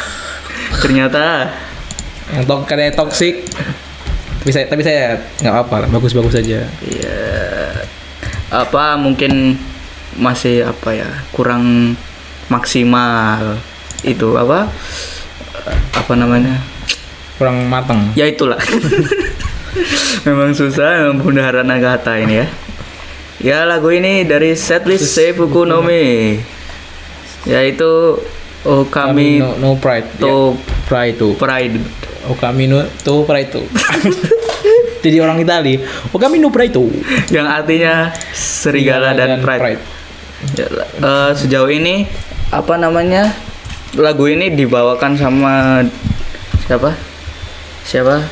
ternyata. 0.83 1.53
Yang 2.33 2.45
tok 2.49 2.61
katanya 2.67 2.93
toxic. 2.97 3.35
Tapi 4.45 4.51
saya 4.53 4.67
tapi 4.69 4.83
saya 4.85 5.17
nggak 5.41 5.57
apa 5.57 5.75
lah 5.81 5.89
bagus 5.89 6.13
bagus 6.13 6.37
saja 6.37 6.69
ya 6.85 7.17
apa 8.53 9.01
mungkin 9.01 9.57
masih 10.15 10.69
apa 10.69 10.95
ya 10.95 11.11
kurang 11.35 11.97
maksimal 12.47 13.59
itu 14.07 14.37
apa 14.39 14.71
apa 15.97 16.13
namanya 16.15 16.61
kurang 17.37 17.67
matang 17.67 18.13
ya 18.15 18.27
itulah. 18.29 18.59
Memang 20.27 20.55
susah 20.55 21.03
memang 21.03 21.21
bunda 21.21 21.51
kata 21.51 22.23
ini 22.23 22.41
ya. 22.41 22.47
Ya 23.43 23.59
lagu 23.67 23.91
ini 23.91 24.23
dari 24.25 24.55
setlist 24.55 25.13
Seifuku 25.13 25.67
no 25.67 25.83
Mi. 25.83 26.39
Yaitu 27.45 28.23
Oh 28.65 28.89
kami 28.89 29.45
no, 29.45 29.53
no 29.61 29.71
pride 29.77 30.09
to 30.17 30.57
Ya, 30.57 30.89
pride 30.89 31.21
itu 31.21 31.29
pride. 31.37 31.77
Oh 32.25 32.39
kami 32.39 32.65
no 32.65 32.81
to 33.05 33.29
pride 33.29 33.53
itu 33.53 33.61
jadi 35.05 35.21
orang 35.21 35.37
Itali 35.37 35.77
oh 36.09 36.17
kami 36.17 36.41
no 36.41 36.49
pride 36.49 36.73
itu 36.73 36.89
yang 37.29 37.45
artinya 37.45 38.09
serigala 38.33 39.13
dan, 39.13 39.45
pride, 39.45 39.77
Ya, 40.57 40.69
eh, 41.01 41.31
sejauh 41.37 41.69
ini 41.73 42.09
apa 42.49 42.77
namanya 42.81 43.33
lagu 43.97 44.29
ini 44.29 44.53
dibawakan 44.53 45.17
sama 45.17 45.85
siapa 46.69 46.93
siapa? 47.85 48.25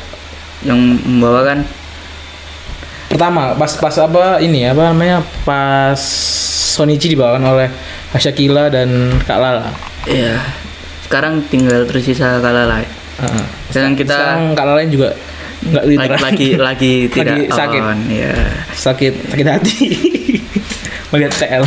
Yang 0.64 0.78
membawakan 1.06 1.58
pertama 3.12 3.52
pas 3.52 3.72
pas 3.76 3.94
apa 4.00 4.40
ini 4.40 4.66
apa 4.66 4.90
namanya? 4.90 5.20
Pas 5.44 6.00
Sonichi 6.72 7.12
dibawakan 7.12 7.44
oleh 7.44 7.68
Asyakila 8.16 8.72
dan 8.72 9.20
Kak 9.28 9.38
Lala. 9.38 9.68
Ya 10.08 10.40
sekarang 11.12 11.44
tinggal 11.52 11.84
tersisa 11.84 12.40
Kalala 12.40 12.80
Heeh. 12.80 13.44
sekarang 13.68 13.92
kita 14.00 14.16
sekarang 14.16 14.56
Kak 14.56 14.64
Lala 14.64 14.80
juga 14.88 15.12
nggak 15.60 15.84
lagi 15.84 16.16
lagi 16.24 16.48
lagi 16.56 16.92
tidak 17.12 17.52
sakit. 17.52 17.82
on 17.84 18.00
ya 18.08 18.32
sakit 18.72 19.14
sakit 19.28 19.46
hati. 19.46 19.76
Melihat 21.12 21.36
TL 21.36 21.64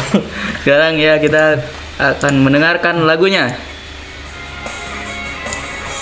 sekarang 0.66 0.98
ya 0.98 1.22
kita 1.22 1.62
akan 2.02 2.42
mendengarkan 2.42 3.06
lagunya 3.06 3.54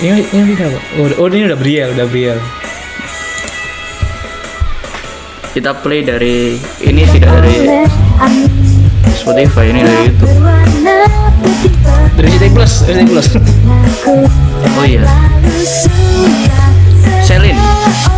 ini 0.03 0.21
ini 0.35 0.51
apa? 0.59 0.79
Oh, 0.99 1.07
oh 1.23 1.27
ini 1.31 1.47
udah 1.47 1.57
Briel 1.57 1.95
udah 1.95 2.07
Briel 2.11 2.39
kita 5.53 5.69
play 5.85 6.01
dari 6.01 6.57
ini 6.81 7.05
tidak 7.13 7.29
dari 7.37 7.85
Spotify 9.13 9.69
ini 9.69 9.85
dari 9.85 10.09
YouTube. 10.09 10.33
Dari 12.17 12.27
CT 12.33 12.43
Plus 12.57 12.73
CT 12.89 13.01
Plus. 13.05 13.27
Oh 14.73 14.85
iya. 14.89 15.05
Selin. 17.21 17.53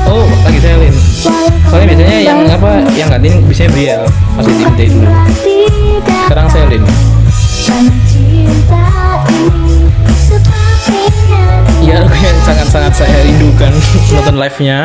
Oh 0.07 0.23
lagi 0.47 0.59
Selin. 0.63 0.95
Soalnya 1.67 1.85
biasanya 1.91 2.19
yang 2.23 2.39
apa 2.47 2.79
yang 2.95 3.11
gantiin 3.11 3.43
biasanya 3.43 3.71
Briel 3.75 4.01
masih 4.39 4.53
tim 4.79 4.91
dulu. 4.95 5.11
Sekarang 6.31 6.47
Selin. 6.47 6.83
Cinta 7.67 8.87
ini 9.35 9.64
nonton 14.35 14.43
live-nya. 14.43 14.79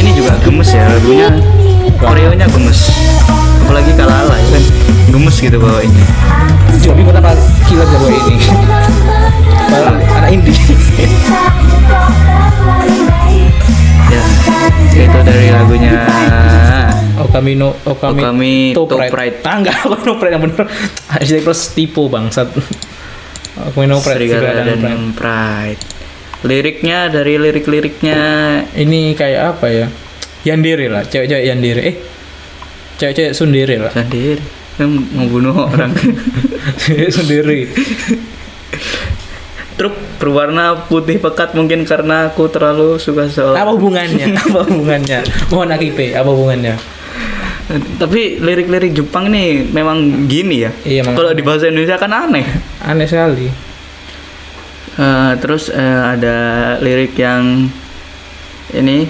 Ini 0.00 0.10
juga 0.16 0.32
gemes 0.40 0.70
ya 0.72 0.88
lagunya. 0.88 1.28
Koreonya 2.00 2.46
gemes. 2.48 2.80
Apalagi 3.68 3.92
kalala 3.94 4.34
ya 4.34 4.48
kan. 4.56 4.64
Gemes 5.12 5.36
gitu 5.36 5.56
bawainnya. 5.60 6.06
Juga 6.80 6.94
bingung 6.96 7.12
kenapa 7.12 7.36
kilat 7.68 7.86
gak 7.86 8.00
bawa 8.00 8.10
ini. 8.16 8.36
Padahal 9.68 9.96
anak 10.00 10.30
indie. 10.32 10.56
Ya. 14.12 14.22
Itu 14.92 15.18
dari 15.24 15.48
lagunya 15.48 16.04
Okamino 17.16 17.72
Okami, 17.86 18.20
Okami 18.20 18.54
To 18.76 18.84
To 18.84 18.96
Pride. 18.98 19.12
Pride. 19.12 19.36
Ah 19.46 19.56
enggak, 19.56 19.76
Okami 19.88 20.32
yang 20.32 20.42
bener. 20.42 20.64
SD 21.20 21.40
plus 21.44 21.72
tipu 21.72 22.08
bangsat. 22.12 22.48
No 23.70 23.98
Pride 24.02 24.18
Serigala 24.18 24.62
dan 24.66 24.80
Pride. 24.82 25.14
Pride. 25.14 25.82
Liriknya 26.42 27.06
dari 27.06 27.38
lirik-liriknya 27.38 28.18
Ini 28.74 29.14
kayak 29.14 29.42
apa 29.56 29.66
ya? 29.70 29.86
Yandere 30.42 30.90
lah, 30.90 31.06
cewek-cewek 31.06 31.44
Yandere. 31.46 31.82
Eh, 31.86 31.96
cewek-cewek 32.98 33.32
Sundere 33.32 33.78
lah. 33.78 33.94
sendiri 33.94 34.62
kan 34.72 34.88
mau 34.88 35.28
bunuh 35.28 35.54
orang. 35.68 35.92
Sundere. 37.14 37.68
Truk 39.76 39.94
berwarna 40.20 40.84
putih 40.88 41.16
pekat 41.20 41.56
mungkin 41.56 41.84
karena 41.88 42.32
aku 42.32 42.48
terlalu 42.48 42.96
suka 43.00 43.28
soal. 43.28 43.56
Apa 43.56 43.72
hubungannya? 43.76 44.36
Apa 44.48 44.64
hubungannya? 44.68 45.20
Mohon 45.48 45.70
akipe, 45.76 46.12
apa 46.16 46.28
hubungannya? 46.28 46.74
Tapi 47.70 48.36
lirik-lirik 48.36 48.92
Jepang 48.92 49.26
nih 49.26 49.64
memang 49.64 49.98
gini 50.26 50.62
ya. 50.62 50.70
Iya, 50.82 51.02
Kalau 51.06 51.30
di 51.30 51.40
bahasa 51.40 51.66
Indonesia 51.66 51.96
kan 51.96 52.10
aneh. 52.10 52.44
Aneh 52.82 53.06
sekali. 53.06 53.48
Eh, 54.92 55.32
terus 55.38 55.66
eh, 55.66 55.80
ada 56.06 56.36
lirik 56.76 57.16
yang 57.16 57.64
ini 58.70 59.08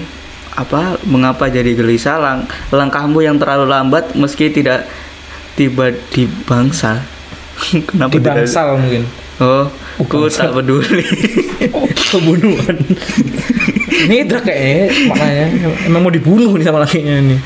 apa 0.53 0.95
mengapa 1.03 1.49
jadi 1.49 1.73
gelisah 1.73 2.21
lang 2.21 2.39
langkahmu 2.69 3.19
yang 3.19 3.35
terlalu 3.35 3.65
lambat 3.65 4.13
meski 4.13 4.47
tidak 4.47 4.85
tiba 5.53 5.89
di 6.07 6.23
bangsa 6.45 7.01
kenapa 7.89 8.11
Di 8.11 8.21
tidak- 8.21 8.35
bangsal 8.39 8.67
mungkin. 8.77 9.03
oh 9.41 9.65
ku 9.99 10.29
tak 10.29 10.53
peduli 10.53 11.03
Pembunuhan. 12.13 12.77
ini 14.05 14.23
drag 14.23 14.45
kayaknya 14.45 14.87
makanya 15.09 15.45
emang 15.83 16.01
mau 16.01 16.13
dibunuh 16.13 16.53
nih 16.53 16.63
sama 16.63 16.79
lakinya 16.79 17.17
nih. 17.17 17.39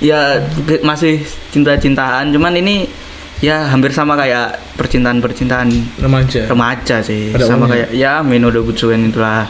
Ya 0.00 0.40
masih 0.80 1.20
cinta-cintaan 1.50 2.28
cuman 2.30 2.56
ini 2.56 2.88
ya 3.38 3.68
hampir 3.68 3.88
sama 3.90 4.16
kayak 4.16 4.56
percintaan-percintaan 4.74 5.68
Remaja. 5.98 6.44
remaja 6.46 6.96
sih 7.00 7.30
Pada 7.30 7.44
sama 7.46 7.64
umumnya. 7.64 7.84
kayak 7.84 7.90
ya 7.94 8.12
Mino 8.20 8.48
Butsuen 8.50 9.06
itulah 9.06 9.44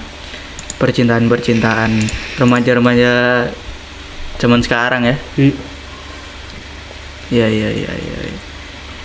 percintaan 0.77 1.27
percintaan 1.27 2.03
remaja-remaja 2.37 3.47
zaman 4.37 4.61
sekarang 4.61 5.05
ya 5.05 5.17
Iya 7.31 7.47
iya 7.47 7.69
iya 7.71 7.93
iya. 7.93 8.19
iya. 8.27 8.39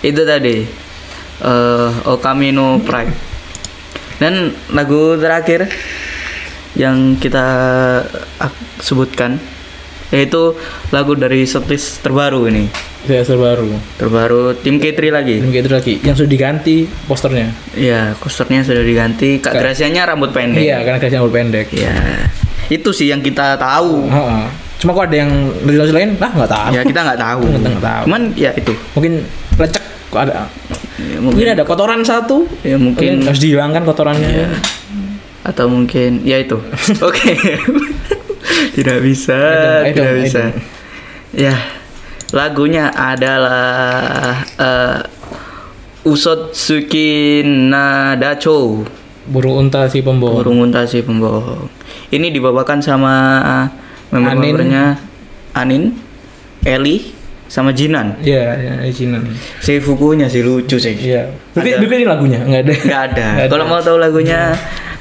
Itu 0.01 0.21
tadi 0.23 0.65
eh 1.37 1.89
Okami 2.05 2.49
no 2.49 2.79
Pride. 2.79 3.13
Dan 4.17 4.33
lagu 4.71 5.13
terakhir 5.15 5.69
yang 6.73 7.15
kita 7.15 7.45
ak- 8.39 8.65
sebutkan 8.79 9.37
yaitu 10.09 10.53
lagu 10.89 11.13
dari 11.13 11.43
setlist 11.43 12.01
terbaru 12.01 12.45
ini. 12.45 12.69
Saya 13.05 13.21
terbaru. 13.21 13.69
Terbaru 13.95 14.41
tim 14.57 14.77
K3 14.77 15.00
lagi. 15.09 15.38
Film 15.38 15.50
gitu 15.51 15.69
lagi. 15.69 15.93
Yang 16.01 16.15
sudah 16.19 16.31
diganti 16.31 16.75
posternya. 17.05 17.53
Iya, 17.74 18.17
kosternya 18.17 18.65
sudah 18.65 18.81
diganti. 18.81 19.38
Kak 19.38 19.53
Kak- 19.53 19.62
Gracianya 19.62 20.10
rambut 20.10 20.30
pendek. 20.30 20.62
Iya, 20.62 20.82
karena 20.82 20.97
gajinya 20.97 21.19
rambut 21.21 21.36
pendek. 21.36 21.67
Iya. 21.69 21.93
Itu 22.67 22.89
sih 22.89 23.13
yang 23.13 23.21
kita 23.21 23.56
tahu. 23.56 24.10
Heeh. 24.10 24.45
Cuma 24.75 24.91
kok 24.91 25.06
ada 25.06 25.17
yang 25.17 25.32
lagu 25.63 25.93
lain, 25.93 26.17
lah 26.17 26.34
nggak 26.34 26.49
tahu. 26.49 26.69
Ya 26.71 26.82
kita 26.82 26.99
nggak 27.01 27.19
tahu. 27.21 27.43
Kita 27.47 27.67
nggak 27.71 27.86
tahu. 27.86 28.03
Cuman 28.10 28.21
ya 28.34 28.51
itu. 28.53 28.73
Mungkin 28.93 29.13
lecek 29.56 29.84
kok 30.10 30.21
ada. 30.21 30.34
Ya, 30.97 31.17
Mungkin 31.21 31.45
ada 31.47 31.63
kotoran 31.63 32.01
satu. 32.01 32.49
Ya 32.65 32.75
mungkin 32.75 33.21
harus 33.21 33.38
dihilangkan 33.38 33.86
kotorannya. 33.86 34.30
Iya. 34.30 34.49
atau 35.45 35.69
mungkin 35.69 36.25
ya 36.25 36.41
itu 36.41 36.58
oke 37.06 37.21
tidak 38.78 38.98
bisa 39.02 39.38
I 39.38 39.54
don't- 39.54 39.84
I 39.86 39.91
tidak 39.91 40.06
don't- 40.06 40.15
I 40.15 40.24
bisa 40.24 40.41
ya 41.36 41.56
lagunya 42.32 42.89
adalah 42.89 43.65
uh, 44.58 45.00
Usotsuki 46.06 47.41
Nadacho 47.41 48.86
Burung 49.26 49.58
unta 49.58 49.89
si 49.89 50.06
pembohong. 50.06 50.38
burung 50.38 50.58
unta 50.62 50.86
si 50.86 51.02
pembohong 51.02 51.65
ini 52.13 52.30
dibawakan 52.30 52.78
sama 52.78 53.13
member-membernya 54.13 55.02
Anin 55.52 55.98
Eli 56.62 57.10
sama 57.46 57.74
Jinan 57.74 58.22
Iya, 58.22 58.54
ya, 58.54 58.74
Jinan. 58.88 59.26
si 59.58 59.78
Fukunya 59.78 60.26
sih 60.26 60.41
lucu 60.41 60.78
sih 60.78 60.94
Iya. 60.94 61.30
Ada. 61.58 61.82
tapi 61.82 61.94
ini 61.96 62.06
lagunya 62.06 62.39
nggak 62.39 62.62
ada. 62.62 62.74
nggak 62.76 63.02
ada 63.08 63.26
ada. 63.41 63.50
kalau 63.50 63.65
mau 63.65 63.82
tahu 63.82 63.98
lagunya 63.98 64.54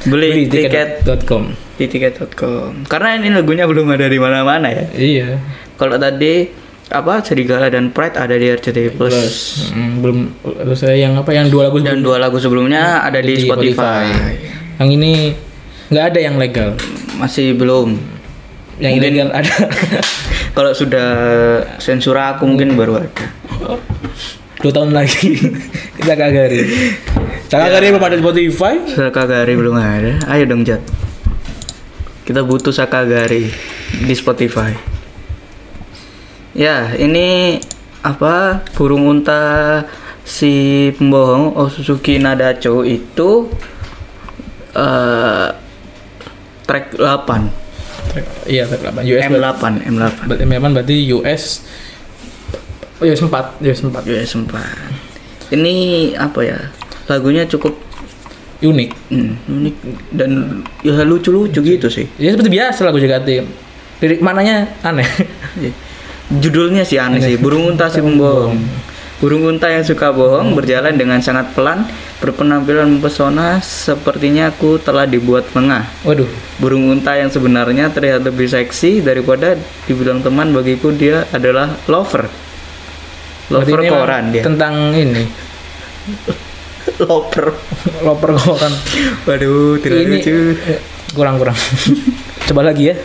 beli, 0.04 0.28
Beli 0.30 0.42
tiket 0.46 1.02
tiket.com. 1.02 1.42
di 1.74 1.84
tiket.com 1.86 2.84
karena 2.84 3.16
ini 3.16 3.28
lagunya 3.30 3.64
belum 3.64 3.88
ada 3.88 4.06
di 4.06 4.16
mana-mana 4.16 4.68
ya 4.68 4.84
Iya. 4.92 5.28
kalau 5.74 5.96
tadi 5.96 6.48
apa 6.84 7.18
Serigala 7.20 7.66
dan 7.66 7.88
Pride 7.88 8.14
ada 8.14 8.32
di 8.32 8.44
RCTI 8.46 8.92
Plus, 8.92 9.10
Plus 9.10 9.36
mm, 9.72 9.92
belum 9.98 10.18
terus 10.62 10.78
saya 10.78 11.00
yang 11.00 11.16
apa 11.16 11.32
yang 11.32 11.48
dua 11.48 11.66
lagu 11.66 11.80
dan 11.80 11.96
sebelum- 11.96 12.04
dua 12.04 12.16
lagu 12.18 12.36
sebelumnya 12.36 13.00
ada 13.00 13.18
di, 13.18 13.40
Spotify. 13.40 14.04
Yang 14.76 14.88
ini 14.92 15.12
nggak 15.88 16.04
ada 16.04 16.20
yang 16.20 16.36
legal. 16.36 16.76
masih 17.14 17.54
belum 17.54 17.96
Yang 18.76 18.92
ilegal 19.00 19.28
ada. 19.32 19.54
kalau 20.56 20.70
sudah 20.70 21.08
sensor 21.78 22.14
aku 22.14 22.44
mungkin 22.44 22.76
baru 22.76 23.00
ada 23.00 23.10
dua 24.64 24.72
tahun 24.72 24.96
lagi. 24.96 25.36
Kita 26.00 26.16
kagari. 26.16 26.64
Kita 27.44 27.56
kagari 27.60 27.92
belum 27.92 28.00
ada 28.00 28.16
Spotify. 28.16 28.74
Sakagari 28.88 29.52
belum 29.52 29.76
ada. 29.76 30.24
Ayo 30.32 30.48
dong 30.48 30.64
Jat. 30.64 30.80
Kita 32.24 32.40
butuh 32.40 32.72
Sakagari 32.72 33.52
di 33.92 34.14
Spotify. 34.16 34.72
Ya 36.56 36.96
ini 36.96 37.60
apa 38.00 38.64
burung 38.72 39.04
unta 39.04 39.84
si 40.24 40.88
pembohong 40.96 41.52
Osuzuki 41.60 42.16
Nadacho 42.16 42.80
itu 42.88 43.52
eh 44.72 45.48
track 46.64 46.96
8 46.96 48.48
Iya, 48.48 48.64
track 48.70 48.82
8 48.96 49.12
US 49.12 49.24
ber- 49.28 49.36
M8 49.36 49.62
M8 49.84 50.14
berarti 50.24 50.42
M8 50.46 50.64
berarti 50.72 50.96
US 51.12 51.42
Oh, 53.02 53.04
US 53.06 53.22
4, 53.22 53.58
US 53.62 53.80
4. 53.82 54.06
US 54.06 54.32
4 54.38 55.54
ini 55.54 55.74
apa 56.16 56.40
ya 56.40 56.58
lagunya 57.10 57.44
cukup 57.44 57.76
Unik. 58.64 58.90
hmm, 59.12 59.32
unik 59.44 59.74
dan 60.16 60.30
ya 60.80 61.04
lucu-lucu 61.04 61.60
gitu 61.60 61.88
sih 61.92 62.08
Ya 62.16 62.32
seperti 62.32 62.48
biasa 62.48 62.80
lagu 62.86 62.96
JKT. 62.96 63.44
Lirik 64.00 64.24
mananya 64.24 64.72
aneh. 64.80 65.04
Judulnya 66.42 66.80
sih 66.80 66.96
aneh 66.96 67.20
sih, 67.20 67.36
burung 67.36 67.68
unta 67.68 67.92
si 67.92 68.00
pembohong. 68.00 68.56
Burung 69.22 69.46
unta 69.46 69.70
yang 69.70 69.86
suka 69.86 70.10
bohong 70.10 70.58
berjalan 70.58 70.96
dengan 70.98 71.22
sangat 71.22 71.54
pelan, 71.54 71.86
berpenampilan 72.18 72.98
mempesona, 72.98 73.62
sepertinya 73.62 74.50
aku 74.50 74.76
telah 74.82 75.06
dibuat 75.06 75.48
lengah. 75.54 75.86
Waduh. 76.02 76.26
Burung 76.58 76.90
unta 76.90 77.14
yang 77.14 77.30
sebenarnya 77.30 77.88
terlihat 77.94 78.26
lebih 78.26 78.50
seksi 78.50 79.00
daripada 79.00 79.54
dibilang 79.86 80.20
teman 80.20 80.50
bagiku 80.50 80.90
dia 80.90 81.24
adalah 81.30 81.72
lover. 81.86 82.26
Lover 83.50 83.78
ini 83.78 83.88
koran 83.88 84.24
dia. 84.32 84.42
Tentang 84.42 84.74
ini. 84.92 85.24
lover. 87.08 87.46
Loper 88.00 88.30
koran. 88.34 88.72
Waduh, 89.24 89.76
tidak 89.80 89.98
ini 90.00 90.16
lucu. 90.20 90.34
eh, 90.64 90.80
kurang 91.12 91.36
kurang. 91.36 91.56
Coba 92.48 92.60
lagi 92.62 92.92
ya. 92.92 92.96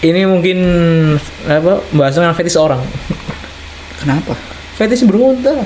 Ini 0.00 0.28
mungkin 0.28 0.58
apa 1.48 1.80
bahas 1.92 2.12
tentang 2.12 2.36
fetish 2.36 2.56
orang. 2.56 2.80
Kenapa? 3.96 4.36
Fetish 4.76 5.08
burung 5.08 5.40
unta. 5.40 5.56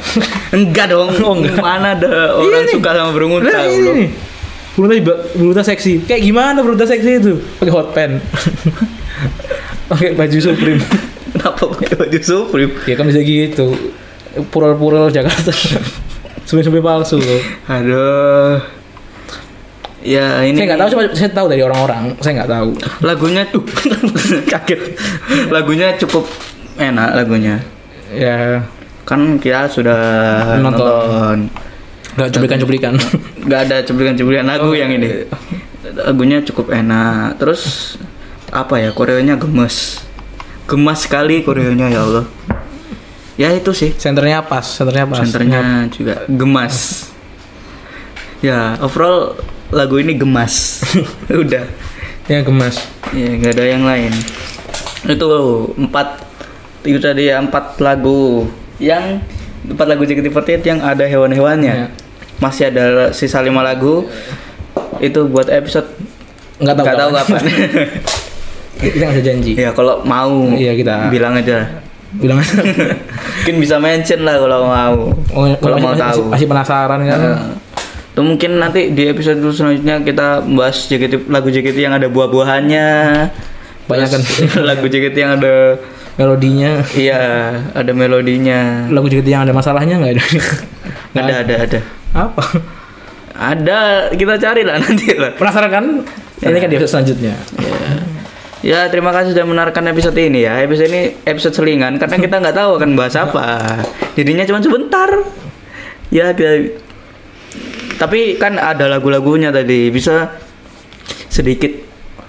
Enggak 0.54 0.90
dong. 0.90 1.10
Oh, 1.22 1.34
enggak. 1.34 1.58
Mana 1.58 1.98
ada 1.98 2.38
orang 2.38 2.62
Ini. 2.62 2.72
suka 2.78 2.90
sama 2.94 3.10
burung 3.10 3.42
unta? 3.42 3.50
Nah, 3.50 3.66
ini 3.66 3.90
nih. 3.90 4.08
Burung 4.78 4.86
unta, 4.86 4.98
juga- 5.02 5.20
burung 5.34 5.50
unta 5.50 5.64
seksi. 5.66 6.06
Kayak 6.06 6.22
gimana 6.22 6.58
burung 6.62 6.78
unta 6.78 6.86
seksi 6.86 7.10
itu? 7.18 7.42
Pakai 7.58 7.72
hot 7.74 7.90
pen. 7.90 8.22
Pakai 9.90 10.14
baju 10.14 10.38
Supreme. 10.38 10.78
Kenapa 11.32 11.62
pakai 11.68 11.94
baju 11.94 12.18
Supreme? 12.20 12.72
ya 12.84 12.94
kan 12.94 13.04
bisa 13.06 13.20
gitu. 13.20 13.66
Pural-pural 14.48 15.10
Jakarta. 15.10 15.50
Sumpah-sumpah 16.44 16.82
palsu 16.82 17.18
loh. 17.18 17.42
Aduh. 17.66 18.58
Ya 20.00 20.40
ini 20.40 20.56
Saya 20.56 20.66
nggak 20.72 20.80
tahu 20.80 20.90
cuma 20.90 21.02
saya 21.12 21.30
tahu 21.30 21.46
dari 21.46 21.60
orang-orang. 21.60 22.16
Saya 22.18 22.32
nggak 22.40 22.50
tahu. 22.50 22.70
lagunya 23.02 23.42
tuh 23.46 23.62
kaget. 24.52 24.80
lagunya 25.48 25.92
cukup 25.96 26.24
enak 26.76 27.14
lagunya. 27.14 27.60
Ya, 28.10 28.64
Kan 29.04 29.38
kita 29.38 29.66
sudah 29.66 29.98
Nonton. 30.58 30.78
nonton. 30.78 31.38
nggak 32.10 32.28
cuplikan-cuplikan. 32.32 32.94
nggak 33.46 33.60
ada 33.68 33.76
cuplikan-cuplikan 33.82 34.42
lagu 34.42 34.74
yang 34.74 34.90
ini 34.90 35.30
lagunya 35.94 36.42
cukup 36.42 36.70
enak 36.70 37.38
terus 37.38 37.94
apa 38.50 38.78
ya 38.78 38.90
koreonya 38.90 39.38
gemes 39.38 40.02
gemas 40.66 41.04
sekali 41.06 41.44
koreonya 41.44 41.86
ya 41.88 42.00
Allah. 42.04 42.26
Ya 43.40 43.48
itu 43.56 43.72
sih. 43.72 43.96
Senternya 43.96 44.44
pas, 44.44 44.64
senternya 44.64 45.08
pas. 45.08 45.24
senternya 45.24 45.88
juga 45.88 46.14
gemas. 46.28 47.08
Ya 48.44 48.76
overall 48.80 49.36
lagu 49.72 49.96
ini 49.96 50.16
gemas. 50.16 50.84
Udah. 51.28 51.64
Ya 52.28 52.40
gemas. 52.44 52.76
ya 53.16 53.30
nggak 53.36 53.52
ada 53.56 53.64
yang 53.64 53.84
lain. 53.84 54.12
Itu 55.08 55.26
empat 55.76 56.24
itu 56.84 56.96
tadi 57.00 57.28
ya 57.28 57.40
empat 57.40 57.76
lagu 57.80 58.48
yang 58.80 59.20
empat 59.68 59.86
lagu 59.88 60.02
JKT48 60.08 60.60
yang 60.64 60.80
ada 60.80 61.04
hewan-hewannya. 61.04 61.74
Ya. 61.74 61.88
masih 62.40 62.72
ada 62.72 63.12
sisa 63.12 63.40
lima 63.44 63.60
lagu. 63.60 64.08
Itu 65.00 65.28
buat 65.28 65.48
episode 65.48 65.88
Nggak 66.60 66.76
tahu. 66.76 66.84
nggak 66.84 66.98
tahu 67.00 67.10
kapan 67.16 67.42
Kita 68.82 69.02
nggak 69.02 69.14
bisa 69.14 69.24
janji. 69.24 69.52
ya 69.54 69.70
kalau 69.70 70.00
mau 70.02 70.48
Iya, 70.50 70.72
kita- 70.74 71.08
bilang 71.08 71.34
aja 71.34 71.68
Bilang 72.12 72.36
aja. 72.36 72.58
mungkin 73.38 73.56
bisa 73.60 73.76
mention 73.76 74.20
lah 74.20 74.36
kalau 74.36 74.66
mau 74.66 74.96
Oh, 75.30 75.44
kalau 75.56 75.76
mau 75.78 75.92
masih, 75.92 76.02
tahu 76.02 76.20
masih 76.28 76.46
penasaran 76.46 77.00
kan? 77.00 77.18
Nah, 77.18 77.40
Tuh 78.10 78.26
mungkin 78.26 78.58
nanti 78.58 78.90
di 78.90 79.06
episode 79.06 79.38
selanjutnya 79.46 80.02
kita 80.02 80.26
bahas 80.50 80.82
JKT 80.82 81.30
lagu 81.30 81.46
JKT 81.46 81.78
yang 81.78 81.94
ada 81.94 82.10
buah-buahannya. 82.10 82.88
Banyak 83.86 84.08
kan. 84.08 84.20
Lagu 84.68 84.82
JKT 84.84 85.14
yang 85.14 85.32
ada 85.36 85.78
Melodinya. 86.14 86.82
iya, 86.92 87.22
ada 87.70 87.90
melodinya. 87.90 88.84
Lagu 88.86 89.06
juga 89.06 89.24
yang 89.24 89.42
ada 89.42 89.54
masalahnya 89.54 89.96
nggak 89.96 90.12
ada? 90.12 90.24
Nggak 91.08 91.22
Ada 91.22 91.34
ada 91.38 91.54
ada. 91.60 91.78
Apa? 92.12 92.42
Ada, 93.32 93.78
kita 94.12 94.34
cari 94.36 94.62
lah 94.62 94.76
nanti 94.76 95.14
lah. 95.14 95.30
Penasaran 95.32 95.70
kan? 95.70 95.84
Ini 96.40 96.58
kan 96.58 96.68
di 96.68 96.76
episode 96.76 96.92
selanjutnya. 96.92 97.34
Ya, 98.60 98.84
terima 98.92 99.08
kasih 99.08 99.32
sudah 99.32 99.48
menarikan 99.48 99.88
episode 99.88 100.20
ini 100.20 100.44
ya. 100.44 100.60
Episode 100.60 100.92
ini 100.92 101.02
episode 101.24 101.56
selingan 101.56 101.96
karena 101.96 102.16
kita 102.20 102.36
nggak 102.38 102.56
tahu 102.56 102.70
akan 102.76 102.90
bahas 102.92 103.16
apa. 103.16 103.80
Jadinya 104.12 104.44
cuma 104.44 104.60
sebentar. 104.60 105.08
Ya, 106.12 106.36
kita... 106.36 106.76
tapi 107.96 108.36
kan 108.36 108.60
ada 108.60 108.84
lagu-lagunya 108.84 109.48
tadi. 109.48 109.88
Bisa 109.88 110.36
sedikit 111.32 111.72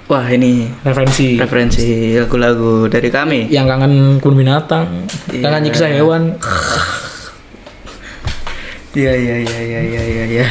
wah 0.07 0.23
ini 0.27 0.67
Referensi. 0.83 1.35
referensi 1.35 2.15
lagu-lagu 2.15 2.87
dari 2.87 3.11
kami. 3.11 3.51
Yang 3.51 3.67
kangen 3.67 3.93
kebun 4.23 4.35
binatang, 4.39 4.83
Iya. 5.27 5.43
kangen 5.43 5.61
nyiksa 5.67 5.85
hewan. 5.91 6.23
Iya 8.91 9.13
iya 9.15 9.35
iya 9.39 9.59
iya 9.59 9.79
iya 9.83 10.01
iya 10.03 10.23
ya. 10.31 10.47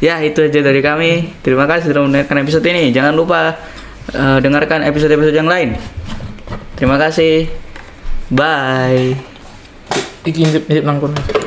Ya 0.00 0.14
itu 0.20 0.40
aja 0.40 0.60
dari 0.60 0.84
kami. 0.84 1.32
Terima 1.40 1.64
kasih 1.64 1.92
sudah 1.92 2.04
mendengarkan 2.04 2.44
episode 2.44 2.64
ini. 2.68 2.92
Jangan 2.92 3.16
lupa 3.16 3.56
eh, 4.12 4.38
dengarkan 4.42 4.84
episode-episode 4.84 5.36
yang 5.36 5.48
lain. 5.48 5.78
Terima 6.74 6.98
kasih. 6.98 7.48
Bye. 8.28 9.16
Iki 10.24 10.40
intip 10.40 10.64
intip 10.68 10.84
nang 10.84 10.98
kono. 11.00 11.44